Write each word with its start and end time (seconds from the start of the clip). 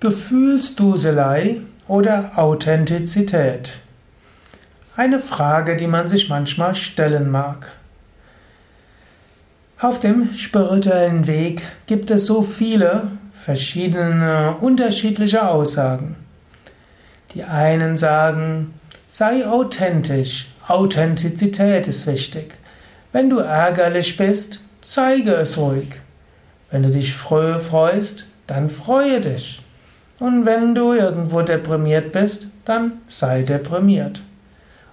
Gefühlsduselei 0.00 1.58
oder 1.86 2.32
Authentizität? 2.36 3.72
Eine 4.96 5.20
Frage, 5.20 5.76
die 5.76 5.88
man 5.88 6.08
sich 6.08 6.30
manchmal 6.30 6.74
stellen 6.74 7.30
mag. 7.30 7.70
Auf 9.78 10.00
dem 10.00 10.34
spirituellen 10.34 11.26
Weg 11.26 11.60
gibt 11.86 12.10
es 12.10 12.24
so 12.24 12.42
viele 12.42 13.08
verschiedene 13.38 14.56
unterschiedliche 14.62 15.46
Aussagen. 15.46 16.16
Die 17.34 17.44
einen 17.44 17.98
sagen, 17.98 18.72
sei 19.10 19.46
authentisch, 19.46 20.48
Authentizität 20.66 21.86
ist 21.86 22.06
wichtig. 22.06 22.54
Wenn 23.12 23.28
du 23.28 23.40
ärgerlich 23.40 24.16
bist, 24.16 24.60
zeige 24.80 25.34
es 25.34 25.58
ruhig. 25.58 25.88
Wenn 26.70 26.84
du 26.84 26.88
dich 26.88 27.12
freust, 27.12 28.24
dann 28.46 28.70
freue 28.70 29.20
dich. 29.20 29.60
Und 30.20 30.44
wenn 30.44 30.74
du 30.74 30.92
irgendwo 30.92 31.42
deprimiert 31.42 32.12
bist, 32.12 32.46
dann 32.64 32.92
sei 33.08 33.42
deprimiert. 33.42 34.20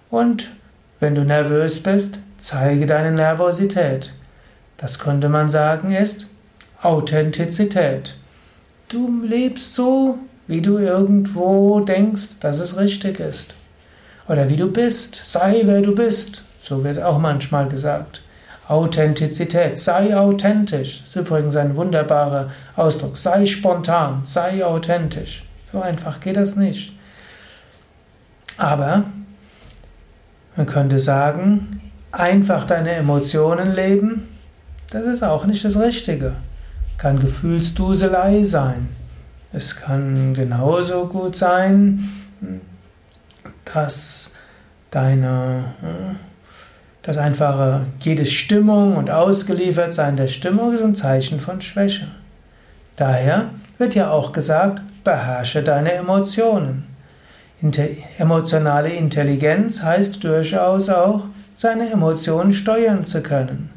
Und 0.10 0.50
wenn 1.00 1.14
du 1.14 1.24
nervös 1.24 1.84
bist, 1.84 2.18
zeige 2.40 2.86
deine 2.86 3.12
Nervosität. 3.12 4.14
Das 4.78 4.98
könnte 4.98 5.30
man 5.30 5.50
sagen 5.50 5.92
ist 5.92 6.28
Authentizität. 6.82 8.16
Du 8.88 9.22
lebst 9.24 9.74
so, 9.74 10.18
wie 10.48 10.62
du 10.62 10.78
irgendwo 10.78 11.82
denkst, 11.82 12.40
dass 12.40 12.60
es 12.60 12.78
richtig 12.78 13.20
ist. 13.20 13.54
Oder 14.30 14.50
wie 14.50 14.58
du 14.58 14.72
bist, 14.72 15.16
sei 15.16 15.62
wer 15.66 15.82
du 15.82 15.94
bist. 15.94 16.42
So 16.62 16.84
wird 16.84 17.02
auch 17.02 17.20
manchmal 17.20 17.68
gesagt. 17.68 18.22
Authentizität, 18.68 19.78
sei 19.78 20.16
authentisch. 20.16 21.00
Das 21.00 21.10
ist 21.10 21.16
übrigens 21.16 21.56
ein 21.56 21.76
wunderbarer 21.76 22.52
Ausdruck. 22.76 23.18
Sei 23.18 23.46
spontan, 23.46 24.22
sei 24.24 24.66
authentisch. 24.66 25.46
So 25.72 25.82
einfach 25.82 26.20
geht 26.20 26.36
das 26.36 26.56
nicht. 26.56 26.94
Aber 28.58 29.04
man 30.56 30.66
könnte 30.66 31.00
sagen, 31.00 31.82
einfach 32.12 32.66
deine 32.66 32.92
Emotionen 32.92 33.76
leben, 33.76 34.28
das 34.90 35.06
ist 35.06 35.24
auch 35.24 35.46
nicht 35.46 35.64
das 35.64 35.78
Richtige. 35.78 36.36
Kann 36.98 37.20
Gefühlsduselei 37.20 38.44
sein. 38.44 38.90
Es 39.54 39.76
kann 39.76 40.34
genauso 40.34 41.08
gut 41.08 41.36
sein, 41.36 42.10
dass 43.66 44.36
deine 44.92 45.74
hm, 45.80 46.16
das 47.08 47.18
einfache, 47.18 47.86
jede 48.02 48.26
Stimmung 48.26 48.98
und 48.98 49.10
Ausgeliefertsein 49.10 50.18
der 50.18 50.28
Stimmung 50.28 50.74
ist 50.74 50.84
ein 50.84 50.94
Zeichen 50.94 51.40
von 51.40 51.62
Schwäche. 51.62 52.10
Daher 52.98 53.46
wird 53.78 53.96
ja 53.96 54.12
auch 54.12 54.34
gesagt, 54.34 54.82
beherrsche 55.06 55.64
deine 55.64 55.94
Emotionen. 55.94 56.84
Inter 57.62 57.86
emotionale 58.18 58.90
Intelligenz 58.90 59.82
heißt 59.82 60.22
durchaus 60.22 60.90
auch, 60.90 61.24
seine 61.56 61.90
Emotionen 61.90 62.52
steuern 62.52 63.06
zu 63.06 63.22
können. 63.22 63.70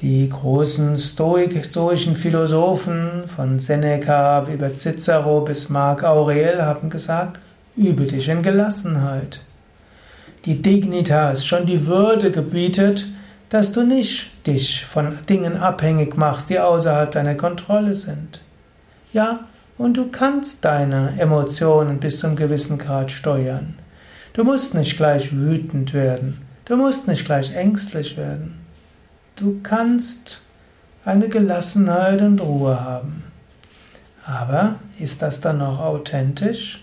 Die 0.00 0.28
großen 0.28 0.98
Stoik, 0.98 1.64
stoischen 1.64 2.16
Philosophen 2.16 3.28
von 3.28 3.60
Seneca 3.60 4.44
über 4.52 4.74
Cicero 4.74 5.42
bis 5.42 5.68
Marc 5.68 6.02
Aurel 6.02 6.62
haben 6.62 6.90
gesagt, 6.90 7.38
übe 7.76 8.06
dich 8.06 8.28
in 8.28 8.42
Gelassenheit 8.42 9.42
die 10.44 10.60
Dignitas, 10.60 11.46
schon 11.46 11.66
die 11.66 11.86
Würde 11.86 12.30
gebietet, 12.30 13.06
dass 13.48 13.72
du 13.72 13.82
nicht 13.82 14.46
dich 14.46 14.84
von 14.84 15.18
Dingen 15.28 15.56
abhängig 15.56 16.16
machst, 16.16 16.50
die 16.50 16.58
außerhalb 16.58 17.12
deiner 17.12 17.34
Kontrolle 17.34 17.94
sind. 17.94 18.42
Ja, 19.12 19.40
und 19.78 19.96
du 19.96 20.10
kannst 20.10 20.64
deine 20.64 21.14
Emotionen 21.18 21.98
bis 21.98 22.18
zum 22.18 22.36
gewissen 22.36 22.78
Grad 22.78 23.10
steuern. 23.10 23.78
Du 24.32 24.44
musst 24.44 24.74
nicht 24.74 24.96
gleich 24.96 25.32
wütend 25.32 25.94
werden, 25.94 26.38
du 26.64 26.76
musst 26.76 27.08
nicht 27.08 27.24
gleich 27.24 27.54
ängstlich 27.54 28.16
werden. 28.16 28.60
Du 29.36 29.60
kannst 29.62 30.42
eine 31.04 31.28
Gelassenheit 31.28 32.20
und 32.22 32.40
Ruhe 32.40 32.82
haben. 32.82 33.24
Aber 34.26 34.76
ist 34.98 35.22
das 35.22 35.40
dann 35.40 35.58
noch 35.58 35.80
authentisch? 35.80 36.82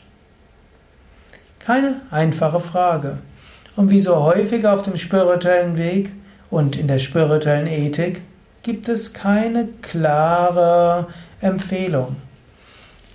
Keine 1.59 2.01
einfache 2.11 2.59
Frage. 2.59 3.17
Und 3.81 3.89
wie 3.89 3.99
so 3.99 4.15
häufig 4.17 4.67
auf 4.67 4.83
dem 4.83 4.95
spirituellen 4.95 5.75
Weg 5.75 6.11
und 6.51 6.75
in 6.75 6.87
der 6.87 6.99
spirituellen 6.99 7.65
Ethik 7.65 8.21
gibt 8.61 8.87
es 8.87 9.11
keine 9.11 9.69
klare 9.81 11.07
Empfehlung. 11.41 12.15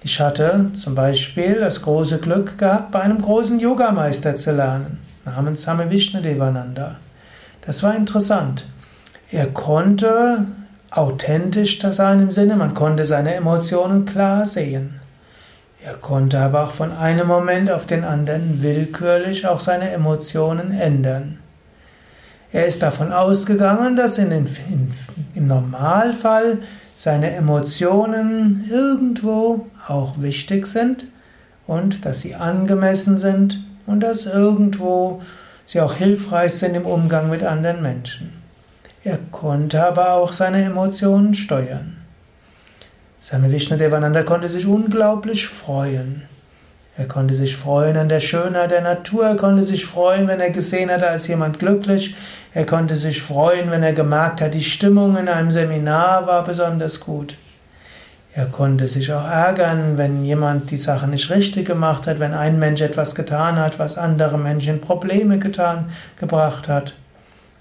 Ich 0.03 0.21
hatte 0.21 0.73
zum 0.75 0.97
Beispiel 0.97 1.61
das 1.61 1.83
große 1.83 2.19
Glück 2.19 2.59
gehabt, 2.59 2.91
bei 2.91 3.01
einem 3.01 3.23
großen 3.23 3.61
Yogameister 3.61 4.35
zu 4.35 4.57
lernen, 4.57 4.99
namens 5.25 5.63
Same 5.63 5.89
Vishnudevananda. 5.89 6.97
Das 7.65 7.85
war 7.85 7.95
interessant. 7.95 8.67
Er 9.31 9.47
konnte 9.47 10.47
authentisch 10.91 11.81
sein 11.81 12.23
im 12.23 12.33
Sinne, 12.33 12.57
man 12.57 12.75
konnte 12.75 13.05
seine 13.05 13.37
Emotionen 13.37 14.05
klar 14.05 14.45
sehen. 14.45 14.99
Er 15.85 15.95
konnte 15.95 16.41
aber 16.41 16.65
auch 16.65 16.71
von 16.71 16.93
einem 16.93 17.27
Moment 17.27 17.71
auf 17.71 17.87
den 17.87 18.05
anderen 18.05 18.63
willkürlich 18.63 19.47
auch 19.47 19.61
seine 19.61 19.91
Emotionen 19.91 20.71
ändern. 20.73 21.39
Er 22.53 22.67
ist 22.67 22.83
davon 22.83 23.13
ausgegangen, 23.13 23.97
dass 23.97 24.19
in 24.19 24.31
den, 24.31 24.47
in, 24.69 24.95
im 25.35 25.47
Normalfall 25.47 26.59
seine 26.97 27.31
Emotionen 27.33 28.65
irgendwo 28.71 29.67
auch 29.87 30.21
wichtig 30.21 30.67
sind 30.67 31.07
und 31.67 32.05
dass 32.07 32.21
sie 32.21 32.35
angemessen 32.35 33.19
sind 33.19 33.63
und 33.87 34.01
dass 34.01 34.27
irgendwo 34.27 35.21
sie 35.67 35.81
auch 35.81 35.95
hilfreich 35.95 36.55
sind 36.55 36.75
im 36.75 36.87
Umgang 36.87 37.29
mit 37.29 37.43
anderen 37.43 37.83
Menschen. 37.83 38.33
Er 39.05 39.19
konnte 39.31 39.85
aber 39.85 40.15
auch 40.15 40.33
seine 40.33 40.65
Emotionen 40.65 41.35
steuern. 41.35 41.96
Swami 43.27 43.51
Vishnudevananda 43.51 44.23
konnte 44.23 44.49
sich 44.49 44.69
unglaublich 44.69 45.49
freuen. 45.49 46.23
Er 46.97 47.09
konnte 47.09 47.35
sich 47.35 47.57
freuen 47.57 47.97
an 47.97 48.09
der 48.09 48.21
Schönheit 48.21 48.71
der 48.71 48.83
Natur, 48.83 49.27
er 49.27 49.35
konnte 49.35 49.65
sich 49.65 49.85
freuen, 49.85 50.29
wenn 50.29 50.39
er 50.39 50.51
gesehen 50.51 50.93
hat, 50.93 51.03
da 51.03 51.09
ist 51.09 51.27
jemand 51.27 51.59
glücklich, 51.59 52.15
er 52.55 52.65
konnte 52.65 52.95
sich 52.95 53.21
freuen, 53.21 53.73
wenn 53.73 53.83
er 53.83 53.95
gemerkt 53.95 54.41
hat, 54.41 54.55
die 54.55 54.63
Stimmung 54.63 55.17
in 55.17 55.27
einem 55.27 55.51
Seminar 55.51 56.29
war 56.29 56.45
besonders 56.45 57.01
gut. 57.01 57.35
Er 58.33 58.47
konnte 58.47 58.87
sich 58.87 59.13
auch 59.13 59.27
ärgern, 59.29 59.99
wenn 59.99 60.25
jemand 60.25 60.71
die 60.71 60.77
Sache 60.77 61.09
nicht 61.09 61.29
richtig 61.29 61.67
gemacht 61.67 62.07
hat, 62.07 62.21
wenn 62.21 62.33
ein 62.33 62.61
Mensch 62.61 62.81
etwas 62.81 63.17
getan 63.17 63.57
hat, 63.57 63.81
was 63.81 63.99
andere 63.99 64.39
Menschen 64.39 64.81
Probleme 64.81 65.41
getan, 65.41 65.91
gebracht 66.17 66.69
hat. 66.69 66.95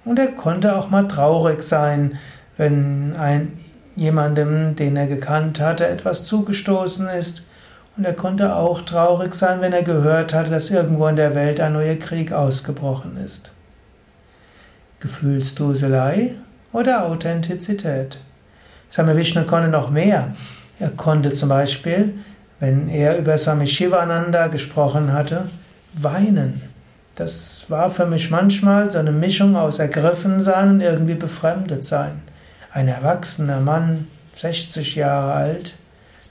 Und 0.03 0.19
er 0.19 0.27
konnte 0.27 0.75
auch 0.75 0.91
mal 0.91 1.07
traurig 1.07 1.63
sein, 1.63 2.19
wenn 2.55 3.15
ein, 3.15 3.53
jemandem, 3.95 4.75
den 4.75 4.95
er 4.95 5.07
gekannt 5.07 5.59
hatte, 5.59 5.87
etwas 5.87 6.25
zugestoßen 6.25 7.07
ist. 7.07 7.43
Und 7.97 8.03
er 8.03 8.13
konnte 8.13 8.55
auch 8.55 8.81
traurig 8.81 9.33
sein, 9.33 9.61
wenn 9.61 9.71
er 9.71 9.83
gehört 9.83 10.33
hatte, 10.33 10.49
dass 10.49 10.69
irgendwo 10.69 11.07
in 11.07 11.15
der 11.15 11.33
Welt 11.33 11.59
ein 11.59 11.73
neuer 11.73 11.95
Krieg 11.95 12.33
ausgebrochen 12.33 13.17
ist. 13.23 13.51
Gefühlsduselei 14.99 16.31
oder 16.73 17.05
Authentizität? 17.05 18.19
Same 18.89 19.15
Vishnu 19.15 19.43
konnte 19.43 19.69
noch 19.69 19.89
mehr. 19.89 20.33
Er 20.79 20.89
konnte 20.89 21.31
zum 21.31 21.49
Beispiel, 21.49 22.15
wenn 22.59 22.89
er 22.89 23.17
über 23.17 23.37
Swami 23.37 23.67
Shivananda 23.67 24.47
gesprochen 24.47 25.13
hatte, 25.13 25.45
weinen. 25.93 26.61
Das 27.15 27.65
war 27.69 27.89
für 27.89 28.05
mich 28.05 28.29
manchmal 28.29 28.91
so 28.91 28.97
eine 28.97 29.11
Mischung 29.11 29.55
aus 29.55 29.79
ergriffen 29.79 30.41
sein 30.41 30.69
und 30.71 30.81
irgendwie 30.81 31.15
befremdet 31.15 31.85
sein. 31.85 32.21
Ein 32.75 32.89
erwachsener 32.89 33.61
Mann, 33.61 34.05
60 34.35 34.95
Jahre 34.95 35.31
alt, 35.31 35.75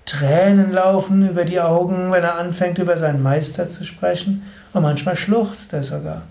Tränen 0.05 0.73
laufen 0.73 1.27
über 1.27 1.47
die 1.47 1.59
Augen, 1.59 2.13
wenn 2.13 2.23
er 2.23 2.37
anfängt, 2.37 2.77
über 2.77 2.99
seinen 2.99 3.23
Meister 3.23 3.71
zu 3.71 3.83
sprechen, 3.83 4.43
und 4.75 4.83
manchmal 4.83 5.17
schluchzt 5.17 5.73
er 5.73 5.83
sogar. 5.85 6.27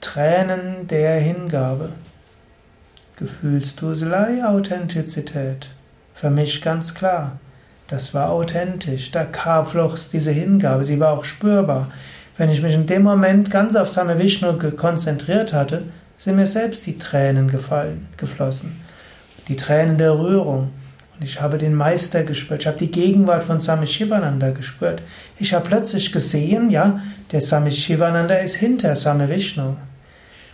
Tränen 0.00 0.86
der 0.86 1.18
Hingabe. 1.18 1.88
Gefühlsduselei, 3.16 4.44
Authentizität. 4.44 5.70
Für 6.14 6.30
mich 6.30 6.62
ganz 6.62 6.94
klar. 6.94 7.40
Das 7.88 8.14
war 8.14 8.30
authentisch. 8.30 9.10
Da 9.10 9.24
kam 9.24 9.66
fluchs 9.66 10.08
diese 10.08 10.30
Hingabe. 10.30 10.84
Sie 10.84 11.00
war 11.00 11.18
auch 11.18 11.24
spürbar. 11.24 11.90
Wenn 12.36 12.50
ich 12.50 12.62
mich 12.62 12.74
in 12.74 12.86
dem 12.86 13.02
Moment 13.02 13.50
ganz 13.50 13.74
auf 13.74 13.90
Same 13.90 14.20
Vishnu 14.20 14.56
konzentriert 14.76 15.52
hatte, 15.52 15.82
sind 16.16 16.36
mir 16.36 16.46
selbst 16.46 16.86
die 16.86 17.00
Tränen 17.00 17.50
gefallen, 17.50 18.06
geflossen 18.16 18.85
die 19.48 19.56
Tränen 19.56 19.98
der 19.98 20.18
Rührung. 20.18 20.70
Und 21.18 21.24
ich 21.24 21.40
habe 21.40 21.58
den 21.58 21.74
Meister 21.74 22.24
gespürt, 22.24 22.62
ich 22.62 22.66
habe 22.66 22.78
die 22.78 22.90
Gegenwart 22.90 23.44
von 23.44 23.60
Swami 23.60 23.86
Shivananda 23.86 24.50
gespürt. 24.50 25.02
Ich 25.38 25.54
habe 25.54 25.66
plötzlich 25.66 26.12
gesehen, 26.12 26.70
ja, 26.70 27.00
der 27.32 27.40
Swami 27.40 27.70
Shivananda 27.70 28.34
ist 28.34 28.56
hinter 28.56 28.94
Swami 28.96 29.28
Vishnu. 29.28 29.76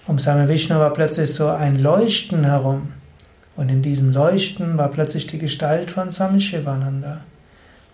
Um 0.06 0.18
Swami 0.18 0.48
Vishnu 0.48 0.76
war 0.76 0.92
plötzlich 0.92 1.34
so 1.34 1.48
ein 1.48 1.82
Leuchten 1.82 2.44
herum. 2.44 2.92
Und 3.56 3.70
in 3.70 3.82
diesem 3.82 4.12
Leuchten 4.12 4.78
war 4.78 4.88
plötzlich 4.88 5.26
die 5.26 5.38
Gestalt 5.38 5.90
von 5.90 6.10
Swami 6.10 6.40
Shivananda. 6.40 7.22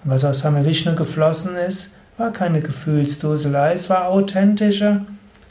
Und 0.05 0.11
was 0.11 0.25
aus 0.25 0.41
Same 0.41 0.65
Vishnu 0.65 0.95
geflossen 0.95 1.57
ist, 1.57 1.95
war 2.17 2.33
keine 2.33 2.61
Gefühlsduselei, 2.61 3.73
es 3.75 3.91
war 3.91 4.09
authentische 4.09 5.03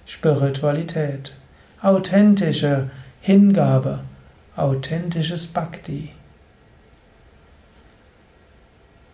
Spiritualität, 0.06 1.34
authentische 1.82 2.90
Hingabe, 3.22 4.00
authentisches 4.58 5.48
Bhakti. 5.48 6.12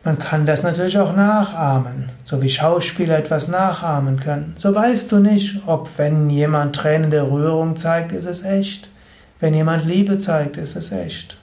Man 0.06 0.20
kann 0.20 0.46
das 0.46 0.64
natürlich 0.64 0.98
auch 0.98 1.16
nachahmen, 1.16 2.10
so 2.26 2.42
wie 2.42 2.50
Schauspieler 2.50 3.18
etwas 3.18 3.48
nachahmen 3.48 4.20
können. 4.20 4.54
So 4.58 4.74
weißt 4.74 5.12
du 5.12 5.20
nicht, 5.20 5.62
ob 5.66 5.90
wenn 5.98 6.30
jemand 6.30 6.76
Tränen 6.76 7.10
der 7.10 7.30
Rührung 7.32 7.78
zeigt, 7.78 8.12
ist 8.12 8.26
es 8.26 8.44
echt. 8.44 8.90
Wenn 9.40 9.54
jemand 9.54 9.86
Liebe 9.86 10.18
zeigt, 10.18 10.58
ist 10.58 10.76
es 10.76 10.92
echt. 10.92 11.38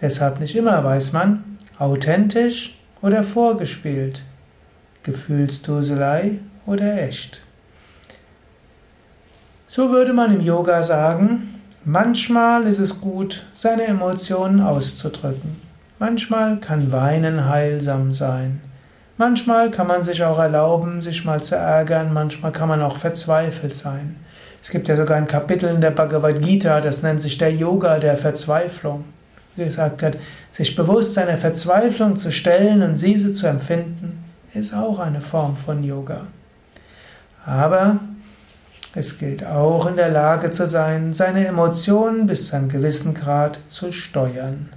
Deshalb 0.00 0.38
nicht 0.38 0.54
immer 0.54 0.84
weiß 0.84 1.12
man, 1.12 1.58
authentisch 1.78 2.78
oder 3.02 3.24
vorgespielt, 3.24 4.22
Gefühlsduselei 5.02 6.38
oder 6.66 7.02
echt. 7.02 7.40
So 9.66 9.90
würde 9.90 10.12
man 10.12 10.32
im 10.32 10.40
Yoga 10.40 10.84
sagen, 10.84 11.54
manchmal 11.84 12.66
ist 12.66 12.78
es 12.78 13.00
gut, 13.00 13.44
seine 13.52 13.84
Emotionen 13.84 14.60
auszudrücken. 14.60 15.56
Manchmal 15.98 16.58
kann 16.58 16.92
Weinen 16.92 17.48
heilsam 17.48 18.12
sein. 18.12 18.60
Manchmal 19.16 19.70
kann 19.70 19.86
man 19.86 20.02
sich 20.02 20.24
auch 20.24 20.38
erlauben, 20.38 21.00
sich 21.00 21.24
mal 21.24 21.42
zu 21.42 21.54
ärgern. 21.54 22.12
Manchmal 22.12 22.50
kann 22.50 22.68
man 22.68 22.82
auch 22.82 22.96
verzweifelt 22.96 23.74
sein. 23.74 24.16
Es 24.60 24.70
gibt 24.70 24.88
ja 24.88 24.96
sogar 24.96 25.18
ein 25.18 25.26
Kapitel 25.26 25.68
in 25.68 25.80
der 25.80 25.90
Bhagavad 25.90 26.40
Gita, 26.40 26.80
das 26.80 27.02
nennt 27.02 27.20
sich 27.20 27.36
der 27.36 27.52
Yoga 27.52 27.98
der 27.98 28.16
Verzweiflung. 28.16 29.04
Wie 29.56 29.64
gesagt 29.66 30.02
hat, 30.02 30.16
sich 30.50 30.74
bewusst 30.74 31.14
seiner 31.14 31.36
Verzweiflung 31.36 32.16
zu 32.16 32.32
stellen 32.32 32.82
und 32.82 33.00
diese 33.00 33.32
zu 33.32 33.46
empfinden, 33.46 34.24
ist 34.54 34.74
auch 34.74 34.98
eine 34.98 35.20
Form 35.20 35.56
von 35.56 35.84
Yoga. 35.84 36.22
Aber 37.44 37.98
es 38.96 39.18
gilt 39.18 39.44
auch 39.44 39.86
in 39.86 39.96
der 39.96 40.08
Lage 40.08 40.50
zu 40.50 40.68
sein, 40.68 41.14
seine 41.14 41.46
Emotionen 41.46 42.26
bis 42.26 42.48
zu 42.48 42.56
einem 42.56 42.68
gewissen 42.68 43.14
Grad 43.14 43.58
zu 43.68 43.90
steuern. 43.90 44.68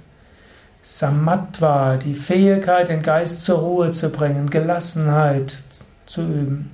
Samatva, 0.82 1.98
die 1.98 2.14
Fähigkeit, 2.14 2.88
den 2.88 3.02
Geist 3.02 3.44
zur 3.44 3.58
Ruhe 3.58 3.90
zu 3.90 4.08
bringen, 4.08 4.50
Gelassenheit 4.50 5.58
zu 6.06 6.22
üben, 6.22 6.70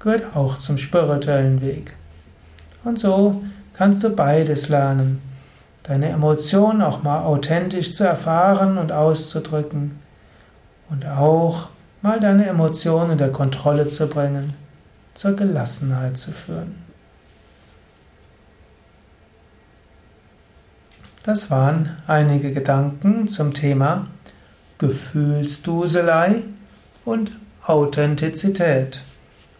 gehört 0.00 0.36
auch 0.36 0.58
zum 0.58 0.76
spirituellen 0.76 1.62
Weg. 1.62 1.94
Und 2.84 2.98
so 2.98 3.42
kannst 3.72 4.02
du 4.04 4.10
beides 4.10 4.68
lernen. 4.68 5.22
Deine 5.84 6.10
Emotionen 6.10 6.82
auch 6.82 7.02
mal 7.02 7.24
authentisch 7.24 7.94
zu 7.94 8.04
erfahren 8.04 8.76
und 8.78 8.92
auszudrücken 8.92 9.98
und 10.90 11.06
auch 11.06 11.68
mal 12.02 12.20
deine 12.20 12.46
Emotionen 12.46 13.12
unter 13.12 13.30
Kontrolle 13.30 13.86
zu 13.86 14.08
bringen, 14.08 14.54
zur 15.14 15.36
Gelassenheit 15.36 16.16
zu 16.16 16.32
führen. 16.32 16.82
Das 21.22 21.50
waren 21.50 21.96
einige 22.08 22.52
Gedanken 22.52 23.28
zum 23.28 23.54
Thema 23.54 24.08
Gefühlsduselei 24.78 26.42
und 27.04 27.30
Authentizität. 27.64 29.02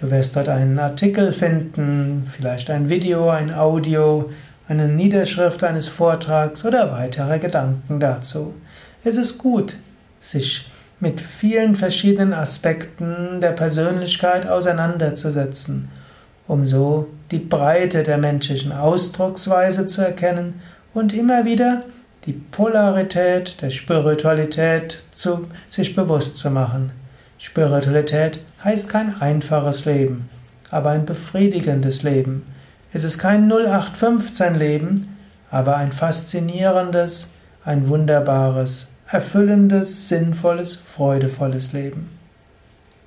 Du 0.00 0.12
wirst 0.12 0.36
dort 0.36 0.48
einen 0.48 0.78
Artikel 0.78 1.32
finden, 1.32 2.30
vielleicht 2.32 2.70
ein 2.70 2.88
Video, 2.88 3.30
ein 3.30 3.52
Audio, 3.52 4.30
eine 4.68 4.86
Niederschrift 4.86 5.64
eines 5.64 5.88
Vortrags 5.88 6.64
oder 6.64 6.92
weitere 6.92 7.40
Gedanken 7.40 7.98
dazu. 7.98 8.54
Es 9.02 9.16
ist 9.16 9.38
gut, 9.38 9.74
sich 10.20 10.70
mit 11.00 11.20
vielen 11.20 11.74
verschiedenen 11.74 12.32
Aspekten 12.32 13.40
der 13.40 13.50
Persönlichkeit 13.50 14.46
auseinanderzusetzen, 14.46 15.88
um 16.46 16.68
so 16.68 17.08
die 17.32 17.40
Breite 17.40 18.04
der 18.04 18.18
menschlichen 18.18 18.70
Ausdrucksweise 18.70 19.88
zu 19.88 20.02
erkennen 20.02 20.62
und 20.94 21.12
immer 21.12 21.44
wieder 21.44 21.82
die 22.30 22.40
Polarität 22.52 23.60
der 23.60 23.70
Spiritualität 23.70 25.02
zu, 25.10 25.48
sich 25.68 25.96
bewusst 25.96 26.36
zu 26.36 26.48
machen. 26.48 26.92
Spiritualität 27.38 28.38
heißt 28.62 28.88
kein 28.88 29.20
einfaches 29.20 29.84
Leben, 29.84 30.30
aber 30.70 30.90
ein 30.90 31.06
befriedigendes 31.06 32.04
Leben. 32.04 32.46
Es 32.92 33.02
ist 33.02 33.18
kein 33.18 33.50
0815 33.50 34.54
Leben, 34.54 35.18
aber 35.50 35.76
ein 35.76 35.90
faszinierendes, 35.90 37.30
ein 37.64 37.88
wunderbares, 37.88 38.86
erfüllendes, 39.08 40.08
sinnvolles, 40.08 40.76
freudevolles 40.76 41.72
Leben. 41.72 42.19